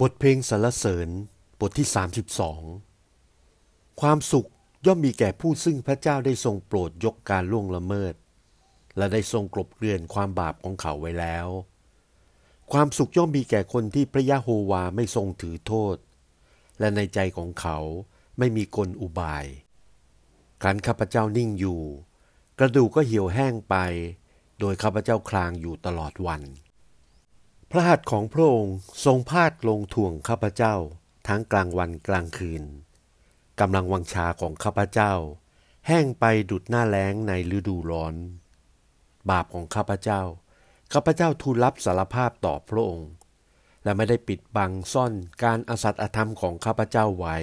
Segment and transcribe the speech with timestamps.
[0.00, 1.08] บทเพลงสรรเสริญ
[1.60, 1.86] บทที่
[3.12, 4.48] 32 ความสุข
[4.86, 8.14] ย่อมมีแก่ผู้ซึ่งพระเจ้าได้ทรงโปรดยกการล่วงละเมิด
[8.96, 11.46] และได้ทรงกลบเกลื่อนความบาปของเขาไว้แล้ว
[12.72, 15.96] ความสุขย่อมมีแก่คนที่พระยะโฮวาไม่ทรงถือโทษ
[16.78, 17.78] และในใจของเขา
[18.38, 19.46] ไม่มีกลอุบาย
[20.64, 21.82] การข้าพเจ้านิ่งอยู่
[22.58, 23.76] กระดูกก็เหี่ยวแห้งไป
[24.60, 26.42] โดยข้าพเจ้าคลางอยู่ตลอดวัน
[27.74, 30.74] พระหัตถ์ของพระองค์ทรงพาดลงถ่วงข้าพเจ้า
[31.28, 32.62] ทั้งกลางวันกลางคืน
[33.60, 35.12] กำลังวังชาของข้าพเจ้า
[35.86, 38.14] แห้งไปดุดหน้าแล้งในฤดูร้อน
[39.30, 40.20] บาปของข้าพเจ้า
[40.92, 43.10] ข้าพเจ้าทูลรับสารภาพต่อพระองค์
[43.84, 45.12] และไม่ได้ปิดบังซ่อน
[45.44, 47.36] การอสัตย์อธรรมของข้าพเจ้าไว้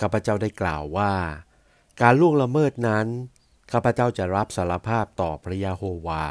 [0.00, 1.12] ข้าพเจ้าได้กล่าวว่า
[2.02, 3.06] การล่วงละเมิดนั้น
[3.72, 6.26] ข้าพเจ้าจะรับสารภาพต่อพระยาโฮวา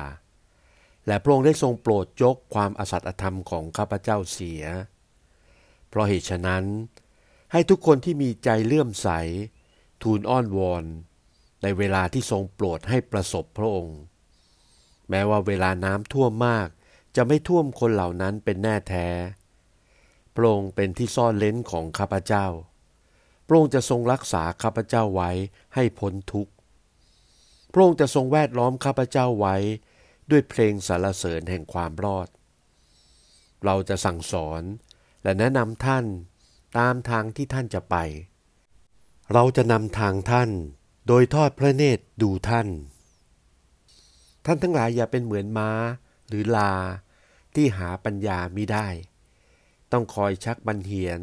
[1.07, 4.63] และพระองค์ได้ทรงโปรดยกความอสัตย์ธรรมของข้าพเจ้าเสีย
[5.89, 6.65] เพราะเหตุฉะนั้น
[7.51, 9.09] ให้ทุกคนที่มีใจเลื่อมใส
[10.03, 10.83] ทูลอ้อนวอน
[11.63, 13.99] ในเวลาที่ทรงโปรดให้ประสบพระองค์
[15.09, 16.67] แม้ว่าเวลาน้ำท่วมมาก
[17.15, 19.07] จะไม่ท่วมคนเหล่านั้นเป็นแน่แท้
[20.35, 22.45] พระองค์เป็นที่ซ่อนเล้นของข้าพเจ้า
[23.47, 25.31] พระองค์จะทรงรักษาข้าพเจ้าไว้
[25.75, 26.51] ให้พ้นทุกข์
[27.73, 29.55] พระองค์จะทรงแวดล้อมข้าพเจ้าไว้
[30.29, 32.27] ด้วยเพลงสรรเสริญแห่งความรอด
[33.65, 34.63] เราจะสั่งสอน
[35.23, 36.05] และแนะนำท่าน
[36.77, 37.95] ตามทางที่ท่านจะไป
[39.33, 40.49] เราจะนำทางท่าน
[41.07, 42.67] โดยทอดพระเนตรดูท่าน
[44.45, 45.71] ท่านทั้งหลายอย่าเป็นเหมือนม้า
[46.27, 46.73] หรือลา
[47.55, 48.87] ที่หาปัญญามิได้
[49.91, 51.21] ต้องคอยชักบันเหียน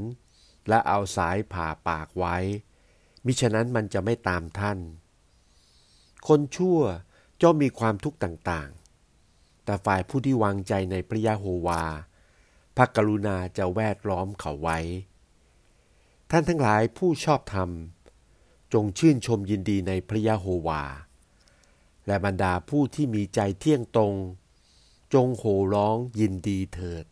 [0.68, 2.36] และเอาสายผ่าปากไว้
[3.24, 4.78] มิฉะนั้นมันจะไม่ตามท่าน
[6.28, 6.80] คนชั่ว
[7.42, 8.83] จ้อมมีความทุกข์ต่างๆ
[9.64, 11.82] แต่ฝ่ายผู้ที่วางใจในพระยะโฮวา
[12.76, 14.78] พระกรุณาจะแวดล้อมเขาไว้
[16.30, 17.70] ท่านทั้งหลายผู้ชอบธรรม
[18.72, 20.82] จงชื่นชมยินดีในพระยะโฮวา
[22.06, 24.14] และบรรดาผู้ที่มีใจเที่ยงตรง
[25.14, 27.04] จงโห่ร้องยินดีเถิด